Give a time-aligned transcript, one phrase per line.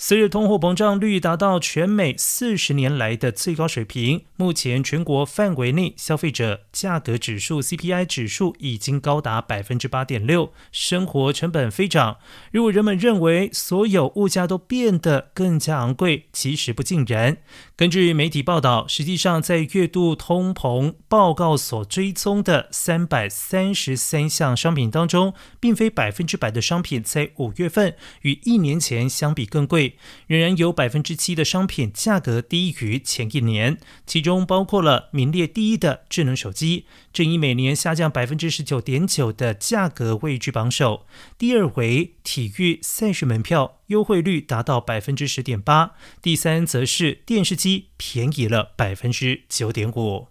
[0.00, 12.18] 随着通货膨胀率达到全美四十年来的最高水平，目前全国范围内消费者价格指数 CPI 指数已经高达百分之八点六，生活成本飞涨。
[12.52, 17.38] 如果人们认为所有物价都变得更加昂贵，其实不尽然。
[17.74, 29.96] 根据媒体报道，实际上在月度通膨报告所追踪的三百三十三项商品当中，并非百分之百的商品在五月份与一年前相比更贵。
[30.28, 41.06] 仍然有百分之七的商品价格低于前一年，其中中包括了名列第一的智能手机，正以每年下降百分之十九点九的价格位居榜首。
[41.38, 45.92] 第二为体育赛事门票，优惠率达到百分之十点八。
[46.20, 50.26] 第三则是电视机，便宜了百分之九点五。